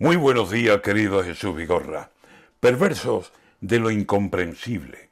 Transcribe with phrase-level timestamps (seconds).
[0.00, 2.12] Muy buenos días, querido Jesús Vigorra.
[2.60, 5.10] Perversos de lo incomprensible.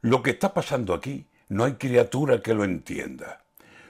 [0.00, 3.44] Lo que está pasando aquí no hay criatura que lo entienda.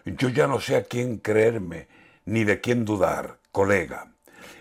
[0.04, 1.88] Yo ya no sé a quién creerme
[2.26, 4.12] ni de quién dudar, colega.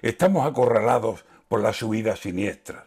[0.02, 2.86] Estamos acorralados por las subidas siniestras,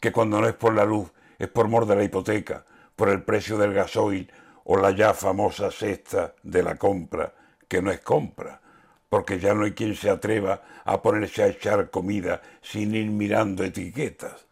[0.00, 2.64] que cuando no es por la luz es por mor de la hipoteca,
[2.96, 4.32] por el precio del gasoil
[4.64, 7.34] o la ya famosa cesta de la compra,
[7.68, 8.62] que no es compra,
[9.08, 13.64] porque ya no hay quien se atreva a ponerse a echar comida sin ir mirando
[13.64, 14.46] etiquetas.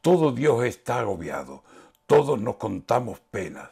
[0.00, 1.64] Todo Dios está agobiado,
[2.06, 3.68] todos nos contamos penas,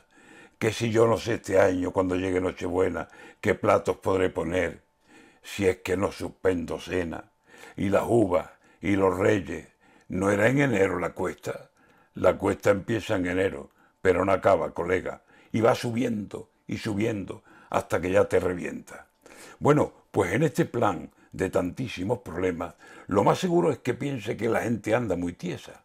[0.59, 3.09] que si yo no sé este año, cuando llegue Nochebuena,
[3.41, 4.83] qué platos podré poner,
[5.43, 7.31] si es que no suspendo cena,
[7.77, 8.51] y las uvas
[8.81, 9.69] y los reyes,
[10.09, 11.71] ¿no era en enero la cuesta?
[12.15, 13.71] La cuesta empieza en enero,
[14.03, 15.23] pero no acaba, colega,
[15.53, 19.07] y va subiendo y subiendo hasta que ya te revienta.
[19.59, 22.73] Bueno, pues en este plan de tantísimos problemas,
[23.07, 25.83] lo más seguro es que piense que la gente anda muy tiesa.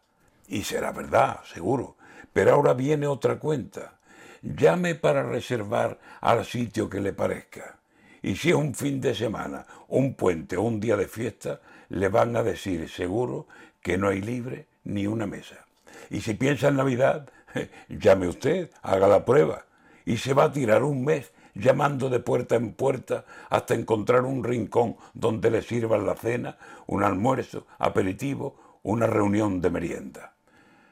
[0.48, 1.98] Y será verdad, seguro.
[2.32, 3.98] Pero ahora viene otra cuenta.
[4.40, 7.76] Llame para reservar al sitio que le parezca.
[8.22, 11.60] Y si es un fin de semana, un puente o un día de fiesta,
[11.90, 13.48] le van a decir seguro
[13.82, 15.66] que no hay libre ni una mesa.
[16.08, 17.28] Y si piensa en Navidad,
[17.90, 19.66] llame usted, haga la prueba.
[20.06, 24.44] Y se va a tirar un mes llamando de puerta en puerta hasta encontrar un
[24.44, 30.34] rincón donde le sirvan la cena, un almuerzo, aperitivo, una reunión de merienda.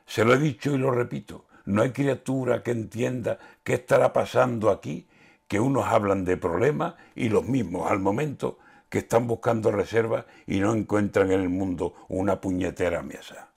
[0.06, 4.70] Se lo he dicho y lo repito, no hay criatura que entienda qué estará pasando
[4.70, 5.06] aquí,
[5.48, 8.58] que unos hablan de problemas y los mismos al momento
[8.88, 13.48] que están buscando reservas y no encuentran en el mundo una puñetera mesa.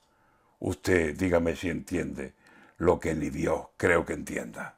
[0.60, 2.34] Usted dígame si entiende
[2.78, 4.78] lo que ni Dios creo que entienda.